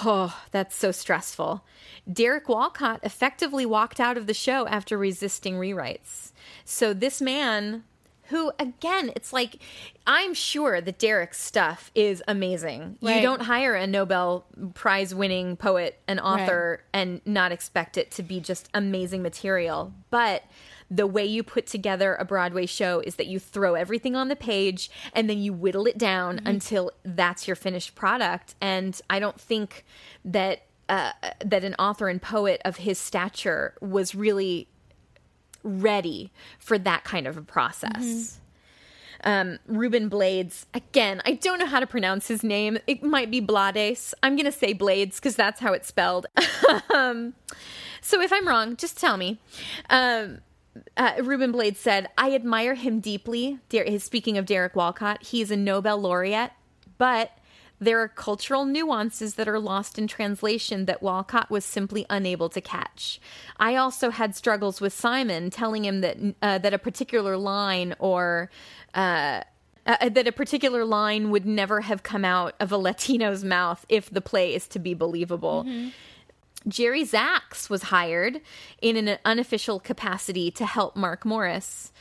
[0.04, 1.64] Oh, that's so stressful.
[2.12, 6.32] Derek Walcott effectively walked out of the show after resisting rewrites.
[6.64, 7.84] So, this man,
[8.28, 9.56] who, again, it's like,
[10.06, 12.98] I'm sure that Derek's stuff is amazing.
[13.16, 18.22] You don't hire a Nobel Prize winning poet and author and not expect it to
[18.22, 19.92] be just amazing material.
[20.10, 20.44] But
[20.90, 24.36] the way you put together a Broadway show is that you throw everything on the
[24.36, 28.54] page and then you whittle it down until that's your finished product.
[28.60, 29.84] And I don't think
[30.24, 31.12] that uh,
[31.44, 34.68] that an author and poet of his stature was really
[35.68, 38.40] ready for that kind of a process.
[39.24, 42.78] Um, Ruben Blades, again, I don't know how to pronounce his name.
[42.86, 44.14] It might be Blades.
[44.22, 46.26] I'm going to say Blades because that's how it's spelled.
[46.94, 47.34] um,
[48.00, 49.40] so if I'm wrong, just tell me.
[49.90, 50.38] Um,
[50.96, 53.58] uh, Ruben Blades said, I admire him deeply.
[53.98, 56.52] Speaking of Derek Walcott, he's a Nobel laureate,
[56.98, 57.32] but
[57.80, 62.60] there are cultural nuances that are lost in translation that Walcott was simply unable to
[62.60, 63.20] catch.
[63.56, 68.50] I also had struggles with Simon telling him that uh, that a particular line or
[68.94, 69.42] uh,
[69.86, 74.10] uh, that a particular line would never have come out of a Latino's mouth if
[74.10, 75.66] the play is to be believable.
[76.66, 78.40] Jerry Zaks was hired
[78.82, 81.92] in an unofficial capacity to help Mark Morris.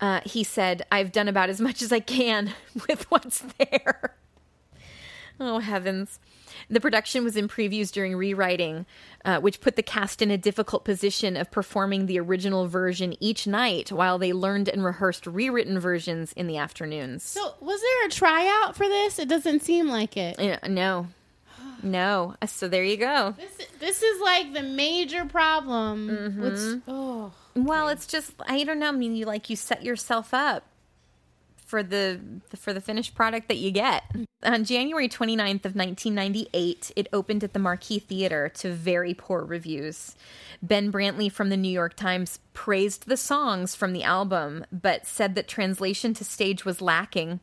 [0.00, 2.52] Uh, he said, I've done about as much as I can
[2.88, 4.14] with what's there.
[5.38, 6.18] Oh, heavens.
[6.70, 8.86] The production was in previews during rewriting,
[9.24, 13.46] uh, which put the cast in a difficult position of performing the original version each
[13.46, 17.22] night while they learned and rehearsed rewritten versions in the afternoons.
[17.22, 19.18] So, was there a tryout for this?
[19.18, 20.36] It doesn't seem like it.
[20.38, 21.08] Yeah, no.
[21.82, 22.34] No.
[22.40, 23.34] Uh, So there you go.
[23.36, 26.08] This, this is like the major problem.
[26.08, 26.42] Mm-hmm.
[26.42, 28.88] Which, oh, Well, it's just I don't know.
[28.88, 30.64] I mean, you like you set yourself up
[31.66, 32.20] for the
[32.54, 34.04] for the finished product that you get.
[34.44, 40.14] On January 29th of 1998, it opened at the Marquis Theater to very poor reviews.
[40.62, 45.34] Ben Brantley from the New York Times praised the songs from the album, but said
[45.34, 47.40] that translation to stage was lacking.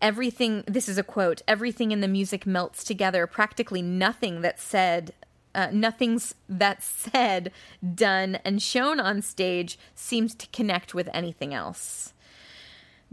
[0.00, 3.26] Everything, this is a quote, everything in the music melts together.
[3.26, 5.12] Practically nothing that said
[5.54, 7.50] uh, nothing's that said,
[7.94, 12.12] done, and shown on stage seems to connect with anything else.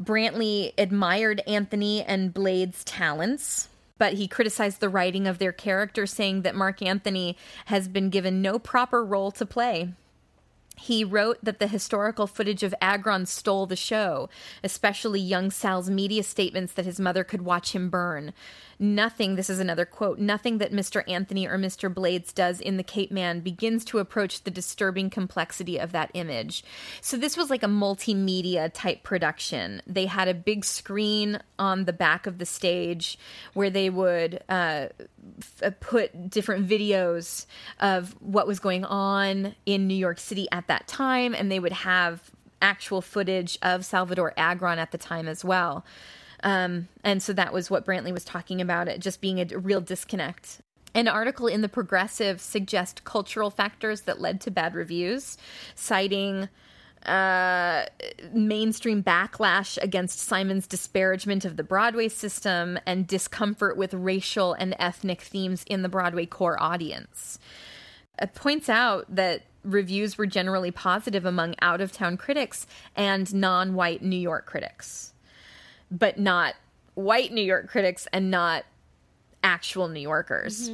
[0.02, 6.42] Brantley admired Anthony and Blade's talents, but he criticized the writing of their character, saying
[6.42, 9.94] that Marc Anthony has been given no proper role to play.
[10.78, 14.30] He wrote that the historical footage of Agron stole the show,
[14.64, 18.34] especially young Sal's media statements that his mother could watch him burn.
[18.78, 21.08] Nothing, this is another quote, nothing that Mr.
[21.10, 21.94] Anthony or Mr.
[21.94, 26.64] Blades does in The Capeman begins to approach the disturbing complexity of that image.
[27.02, 29.82] So this was like a multimedia type production.
[29.88, 33.18] They had a big screen on the back of the stage
[33.54, 34.88] where they would uh,
[35.62, 37.46] f- put different videos
[37.80, 41.72] of what was going on in New York City at that time, and they would
[41.72, 45.86] have actual footage of Salvador Agron at the time as well.
[46.46, 49.82] Um, and so that was what Brantley was talking about it just being a real
[49.82, 50.62] disconnect.
[50.94, 55.38] An article in The Progressive suggests cultural factors that led to bad reviews,
[55.74, 56.48] citing
[57.06, 57.86] uh,
[58.32, 65.22] mainstream backlash against Simon's disparagement of the Broadway system and discomfort with racial and ethnic
[65.22, 67.40] themes in the Broadway core audience.
[68.22, 73.74] It points out that reviews were generally positive among out of town critics and non
[73.74, 75.15] white New York critics
[75.92, 76.56] but not
[76.96, 78.66] white New York critics and not
[79.44, 80.70] actual New Yorkers.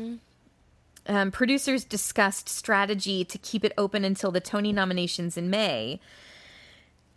[1.07, 5.99] Um, producers discussed strategy to keep it open until the Tony nominations in May.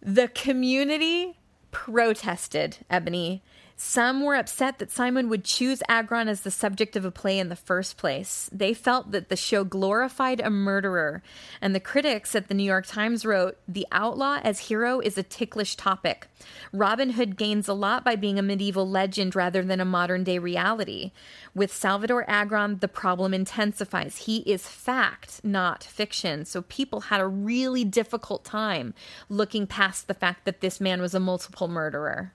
[0.01, 1.39] The community
[1.71, 3.43] protested, Ebony.
[3.77, 7.49] Some were upset that Simon would choose Agron as the subject of a play in
[7.49, 8.49] the first place.
[8.53, 11.25] They felt that the show glorified a murderer,
[11.61, 15.25] and the critics at the New York Times wrote, The outlaw as hero is a
[15.25, 16.29] ticklish topic.
[16.73, 20.39] Robin Hood gains a lot by being a medieval legend rather than a modern day
[20.39, 21.11] reality.
[21.53, 24.19] With Salvador Agron, the problem intensifies.
[24.19, 26.45] He is fact, not fiction.
[26.45, 28.95] So people had a really difficult time
[29.29, 32.33] looking past the fact that this man was a multiple murderer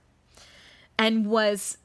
[0.99, 1.77] and was,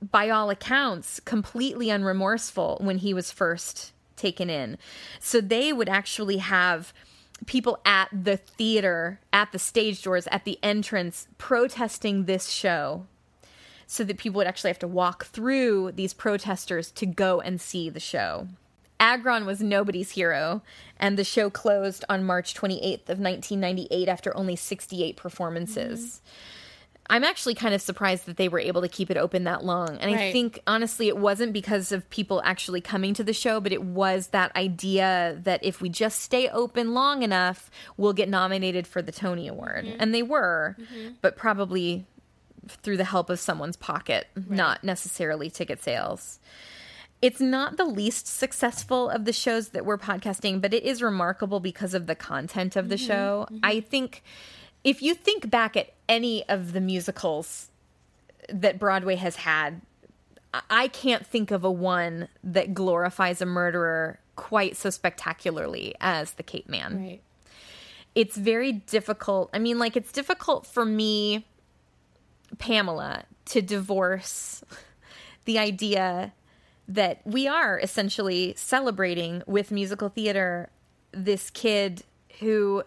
[0.00, 4.78] by all accounts, completely unremorseful when he was first taken in.
[5.20, 6.94] So they would actually have
[7.44, 13.06] people at the theater, at the stage doors, at the entrance, protesting this show.
[13.86, 17.90] So that people would actually have to walk through these protesters to go and see
[17.90, 18.48] the show.
[18.98, 20.62] Agron was nobody's hero,
[20.98, 26.00] and the show closed on March 28th of 1998 after only 68 performances.
[26.00, 26.63] Mm-hmm.
[27.10, 29.98] I'm actually kind of surprised that they were able to keep it open that long.
[29.98, 33.72] And I think honestly it wasn't because of people actually coming to the show, but
[33.72, 38.86] it was that idea that if we just stay open long enough, we'll get nominated
[38.86, 39.84] for the Tony Award.
[39.84, 39.96] Mm-hmm.
[40.00, 41.14] And they were, mm-hmm.
[41.20, 42.06] but probably
[42.68, 46.38] through the help of someone's pocket, not necessarily ticket sales.
[47.20, 51.60] It's not the least successful of the shows that we're podcasting, but it is remarkable
[51.60, 53.06] because of the content of the mm-hmm.
[53.06, 53.46] show.
[53.62, 54.22] I think
[54.84, 57.70] if you think back at any of the musicals
[58.48, 59.80] that Broadway has had,
[60.70, 66.42] I- can't think of a one that glorifies a murderer quite so spectacularly as The
[66.42, 67.22] Capeman Right.
[68.14, 69.50] it's very difficult.
[69.52, 71.46] I mean, like, it's difficult for me,
[72.58, 74.62] Pamela, to divorce
[75.44, 76.32] the idea
[76.86, 80.68] that we are essentially celebrating with musical theater
[81.12, 82.02] this kid
[82.40, 82.82] who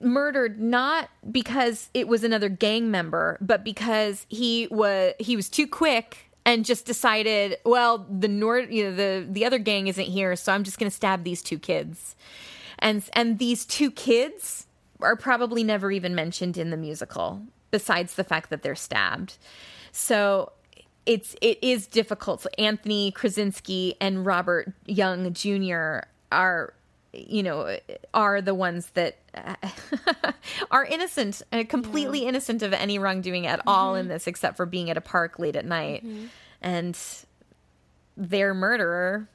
[0.00, 5.66] murdered not because it was another gang member, but because he was he was too
[5.66, 10.34] quick and just decided, well, the Nord, you know, the the other gang isn't here,
[10.36, 12.16] so I'm just going to stab these two kids.
[12.78, 14.66] And and these two kids
[15.00, 19.36] are probably never even mentioned in the musical besides the fact that they're stabbed.
[19.92, 20.52] So
[21.06, 22.42] it's it is difficult.
[22.42, 26.00] So Anthony Krzesinski and Robert Young Jr.
[26.30, 26.74] are
[27.12, 27.78] you know
[28.12, 29.54] are the ones that uh,
[30.70, 34.90] are innocent uh, completely innocent of any wrongdoing at all in this except for being
[34.90, 36.04] at a park late at night.
[36.60, 36.98] And
[38.16, 39.28] their murderer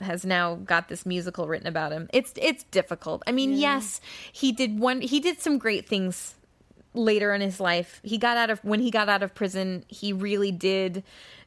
[0.00, 2.08] has now got this musical written about him.
[2.12, 3.22] It's it's difficult.
[3.26, 4.00] I mean yes
[4.32, 6.34] he did one he did some great things
[6.92, 8.00] later in his life.
[8.02, 11.04] He got out of when he got out of prison he really did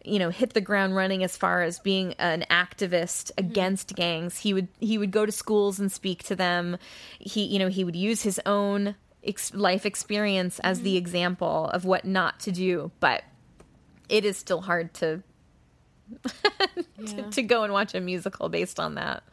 [0.08, 3.46] you know hit the ground running as far as being an activist mm-hmm.
[3.46, 4.40] against gangs.
[4.40, 6.78] He would he would go to schools and speak to them.
[7.20, 10.98] He you know he would use his own ex- life experience as the mm-hmm.
[10.98, 13.24] example of what not to do but
[14.10, 15.22] it is still hard to
[17.06, 19.24] to, to go and watch a musical based on that.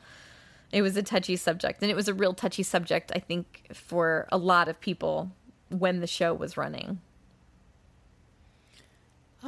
[0.73, 4.27] It was a touchy subject and it was a real touchy subject i think for
[4.33, 5.31] a lot of people
[5.69, 7.01] when the show was running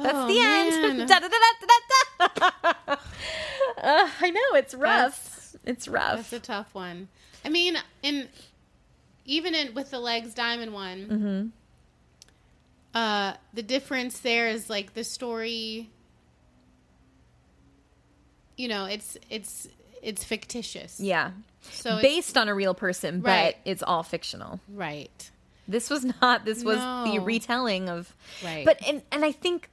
[0.01, 1.07] that's Oh, the end man.
[1.07, 2.95] Da, da, da, da.
[3.83, 7.09] Uh, i know it's rough it's rough That's a tough one.
[7.45, 8.27] I mean, in
[9.25, 11.51] even in with the legs diamond one,
[12.95, 12.97] Mm-hmm.
[12.97, 15.89] uh, the difference there is like the story.
[18.55, 19.67] You know, it's it's
[20.01, 20.99] it's fictitious.
[20.99, 21.31] Yeah.
[21.71, 23.55] So it's- based on a real person, Right.
[23.63, 24.59] but it's all fictional.
[24.69, 25.31] Right.
[25.67, 26.45] This was not.
[26.45, 28.15] This was the retelling of.
[28.43, 28.63] Right.
[28.65, 29.69] But and and I think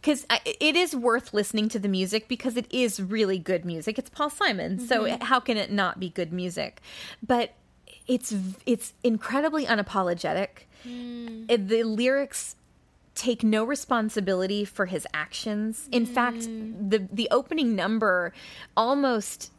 [0.00, 3.98] because it is worth listening to the music because it is really good music.
[3.98, 5.22] It's Paul Simon, so Mhm.
[5.22, 6.80] how can it not be good music?
[7.26, 7.54] But
[8.06, 8.34] it's
[8.66, 10.66] it's incredibly unapologetic.
[10.86, 12.56] It- the lyrics
[13.14, 15.88] take no responsibility for his actions.
[15.92, 16.88] In fact, Hmm.
[16.88, 18.32] the the opening number
[18.76, 19.50] almost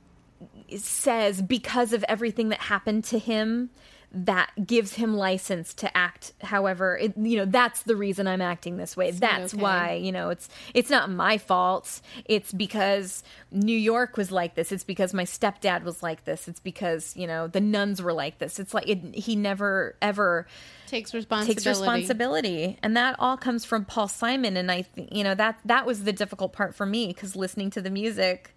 [0.78, 3.70] says because of everything that happened to him
[4.18, 8.78] that gives him license to act however it, you know that's the reason i'm acting
[8.78, 9.12] this way.
[9.12, 9.62] Not that's okay.
[9.62, 12.00] why you know it's it's not my fault.
[12.24, 14.72] It's because new york was like this.
[14.72, 16.48] It's because my stepdad was like this.
[16.48, 18.58] It's because you know the nuns were like this.
[18.58, 20.48] It's like it, he never ever
[20.88, 21.54] Takes responsibility.
[21.56, 22.78] takes responsibility.
[22.82, 24.56] and that all comes from paul simon.
[24.56, 27.70] And i think you know that that was the difficult part for me because listening
[27.72, 28.55] to the music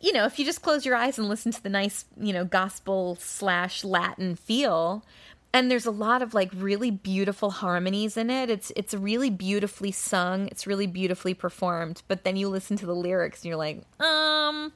[0.00, 2.44] you know if you just close your eyes and listen to the nice you know
[2.44, 5.04] gospel slash latin feel
[5.52, 9.92] and there's a lot of like really beautiful harmonies in it it's it's really beautifully
[9.92, 13.82] sung it's really beautifully performed but then you listen to the lyrics and you're like
[14.00, 14.72] um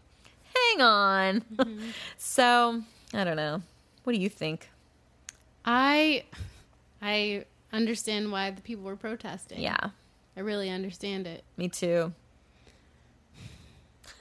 [0.54, 1.42] hang on
[2.18, 3.62] so i don't know
[4.04, 4.68] what do you think
[5.64, 6.24] I
[7.00, 9.60] I understand why the people were protesting.
[9.60, 9.90] Yeah.
[10.36, 11.44] I really understand it.
[11.56, 12.12] me too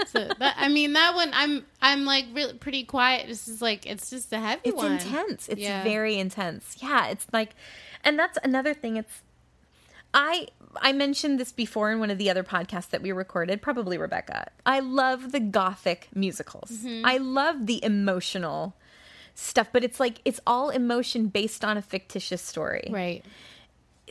[0.08, 3.28] So that, I mean that one I'm I'm like really pretty quiet.
[3.28, 4.94] This is like it's just a heavy it's one.
[4.94, 5.84] intense it's Yeah.
[5.84, 7.52] very intense yeah it's like
[8.04, 9.22] and that's another thing it's
[10.14, 10.48] i
[10.82, 14.48] i mentioned this before in one of the other podcasts that we recorded probably rebecca
[14.66, 17.02] i love the gothic musicals Mhm.
[17.04, 18.76] i love the emotional
[19.36, 23.24] stuff but it's like it's all emotion based on a fictitious story right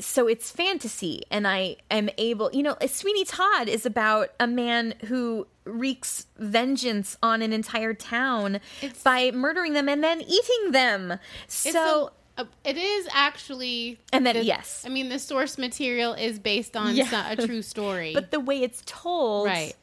[0.01, 4.95] so it's fantasy and i am able you know sweeney todd is about a man
[5.07, 8.59] who wreaks vengeance on an entire town
[9.05, 14.45] by murdering them and then eating them so a, it is actually And then- the-
[14.45, 14.83] yes.
[14.87, 17.31] I mean the source material is based on Yeah.
[17.33, 18.15] a true story.
[18.15, 19.75] but the way it's told Right.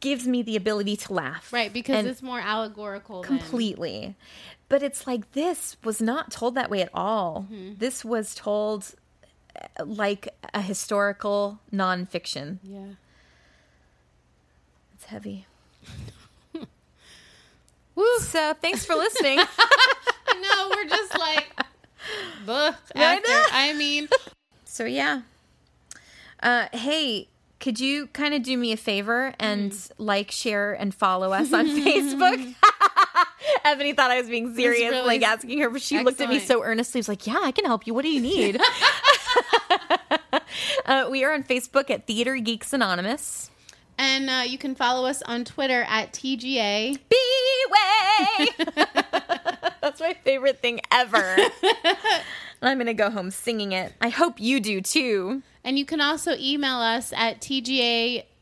[0.00, 4.16] gives me the ability to laugh right because it's more allegorical than- completely
[4.68, 7.74] but it's like this was not told that way at all Mm-hmm.
[7.78, 8.92] this was told
[9.84, 12.94] like a historical nonfiction Yeah.
[14.94, 15.46] it's heavy
[18.20, 19.38] so thanks for listening
[20.40, 21.52] no, we're just like
[22.48, 23.54] I after.
[23.54, 24.08] I mean
[24.64, 25.22] So yeah.
[26.42, 27.28] Uh, hey,
[27.58, 31.66] could you kind of do me a favor and like, share, and follow us on
[31.66, 32.54] Facebook?
[33.64, 36.38] Ebony thought I was being serious, really like asking her, but she looked at me
[36.38, 36.98] so earnestly.
[37.00, 37.92] Was like, "Yeah, I can help you.
[37.92, 38.58] What do you need?"
[40.86, 43.50] uh, we are on Facebook at Theater Geeks Anonymous.
[43.98, 46.98] and uh, you can follow us on Twitter at TGA.
[47.08, 48.48] B-Way!
[49.80, 51.36] That's my favorite thing ever.
[52.62, 53.92] I'm gonna go home singing it.
[54.00, 55.42] I hope you do too.
[55.64, 57.40] And you can also email us at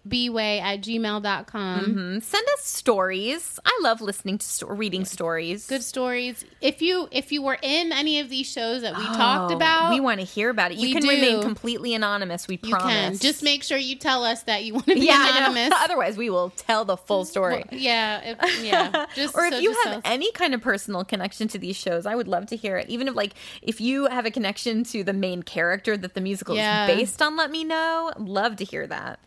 [0.08, 1.80] tgabway at gmail.com.
[1.80, 2.22] Mhm.
[2.22, 3.58] Send us stories.
[3.64, 5.66] I love listening to sto- reading stories.
[5.66, 6.44] Good stories.
[6.60, 9.90] If you if you were in any of these shows that we talked Oh, about,
[9.92, 10.78] We want to hear about it.
[10.78, 11.08] You can do.
[11.08, 12.48] remain completely anonymous.
[12.48, 12.92] We you promise.
[12.92, 15.72] can just make sure you tell us that you want to be yeah, anonymous.
[15.82, 17.64] Otherwise, we will tell the full story.
[17.70, 19.06] yeah, if, yeah.
[19.14, 22.14] Just or if so you have any kind of personal connection to these shows, I
[22.14, 22.88] would love to hear it.
[22.88, 26.56] Even if, like, if you have a connection to the main character that the musical
[26.56, 26.86] Yeah.
[26.86, 28.12] is based on, let me know.
[28.18, 29.18] Love to hear that.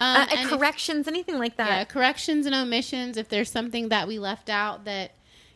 [0.00, 1.68] Um, uh, and if- corrections, anything like that.
[1.68, 3.16] yeah, corrections and omissions.
[3.16, 5.12] If there's something that we left out that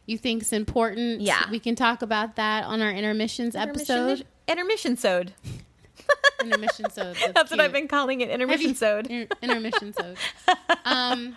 [0.07, 1.49] you think is important, Yeah.
[1.51, 4.27] we can talk about that on our intermissions episode.
[4.49, 5.33] Intermission sode.
[6.43, 8.31] intermission so That's, what I've been calling it.
[8.31, 9.07] Intermission sode.
[9.43, 10.15] intermission so.
[10.85, 11.37] Um,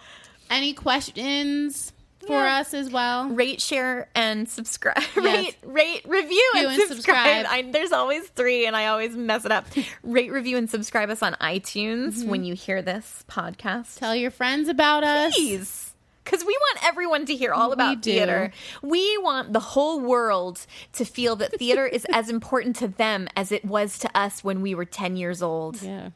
[0.49, 1.92] any questions
[2.25, 2.57] for Yeah.
[2.59, 3.27] us as well?
[3.29, 4.97] Rate, share, and subscribe.
[5.15, 5.45] Yes.
[5.45, 7.45] Rate, rate, review, and, and subscribe.
[7.45, 7.45] subscribe.
[7.49, 9.65] I, there's always three, and I always mess it up.
[10.03, 13.57] Rate, review, and subscribe us on iTunes when you hear this podcast.
[13.93, 13.99] Mm-hmm.
[13.99, 15.33] Tell your friends about us.
[15.35, 15.89] Please.
[16.23, 18.11] Because we want everyone to hear all about do.
[18.11, 18.51] theater.
[18.81, 23.51] We want the whole world to feel that theater is as important to them as
[23.51, 25.81] it was to us when we were 10 years old.
[25.81, 26.09] Yeah.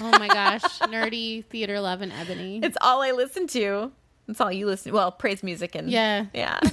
[0.00, 2.60] Oh my gosh, nerdy theater love and ebony.
[2.62, 3.92] It's all I listen to.
[4.26, 4.96] That's all you listen to.
[4.96, 6.26] Well, praise music and Yeah.
[6.32, 6.58] yeah.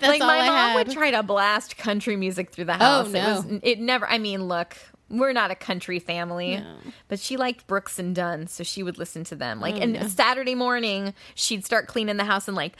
[0.00, 0.74] Like my I mom had.
[0.76, 3.06] would try to blast country music through the oh, house.
[3.08, 3.18] Oh, no.
[3.18, 4.76] It was it never I mean, look,
[5.08, 6.56] we're not a country family.
[6.56, 6.76] No.
[7.08, 9.60] But she liked Brooks and Dunn, so she would listen to them.
[9.60, 10.06] Like Oh, and no.
[10.08, 12.74] Saturday morning, she'd start cleaning the house and like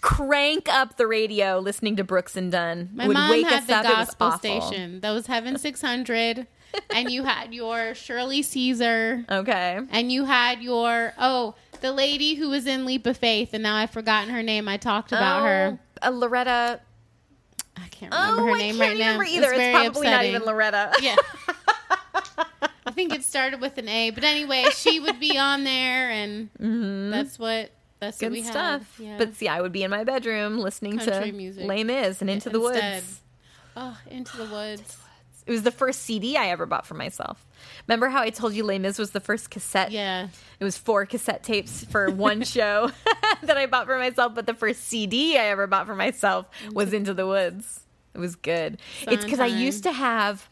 [0.00, 2.90] crank up the radio listening to Brooks and Dunn.
[2.94, 3.84] My would mom wake had us the up.
[3.84, 5.00] Gospel station.
[5.00, 6.46] That was Heaven 600.
[6.94, 9.24] and you had your Shirley Caesar.
[9.28, 9.78] Okay.
[9.90, 13.76] And you had your, oh, The lady who was in Leap of Faith, and now
[13.76, 14.68] I've forgotten her name.
[14.68, 15.78] I talked about her.
[16.02, 16.80] Oh, uh, Loretta.
[17.76, 19.18] I can't remember oh, her name right now.
[19.18, 19.48] remember either.
[19.48, 20.92] It's, very probably not even Loretta.
[21.00, 21.16] Yeah.
[22.86, 26.48] I think it started with an A, but anyway, she would be on there, and
[27.12, 27.70] that's what
[28.00, 28.98] that's what Good we stuff.
[28.98, 29.16] Yeah.
[29.18, 31.66] But see, I would be in my bedroom listening Country to music.
[31.66, 32.94] Les Mis and Into the Instead.
[32.94, 33.20] Woods.
[33.76, 34.96] oh, into the woods.
[35.50, 37.44] It was the first CD I ever bought for myself.
[37.88, 39.90] Remember how I told you Les Mis was the first cassette?
[39.90, 40.28] Yeah.
[40.60, 42.92] It was four cassette tapes for one show
[43.42, 46.92] that I bought for myself, but the first CD I ever bought for myself was
[46.92, 47.80] Into the Woods.
[48.14, 48.78] It was good.
[49.08, 50.48] it's because I used to have.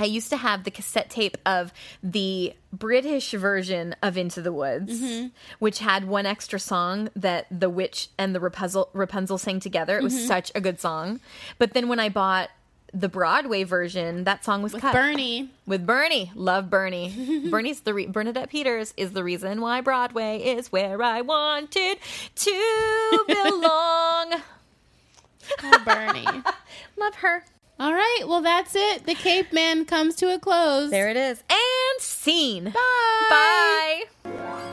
[0.00, 1.72] I used to have the cassette tape of
[2.02, 5.28] the British version of Into the Woods, Mm-hmm.
[5.60, 9.96] which had one extra song that the witch and the Rapunzel, Rapunzel sang together.
[9.98, 10.26] It was Mhm.
[10.26, 11.20] such a good song.
[11.58, 12.50] But then when I bought
[12.98, 14.94] the Broadway version, that song was With cut.
[14.94, 15.50] Bernie.
[15.66, 16.32] With Bernie.
[16.34, 17.46] Love Bernie.
[17.50, 21.98] Bernie's the re- Bernadette Peters is the reason why Broadway is where I wanted
[22.36, 24.34] to belong.
[25.62, 26.24] Oh, Bernie.
[26.96, 27.44] Love her.
[27.78, 29.04] All right, well that's it.
[29.04, 30.90] The Capeman comes to a close.
[30.90, 31.42] There it is.
[31.50, 32.64] And scene.
[32.70, 34.04] Bye.
[34.24, 34.72] Bye.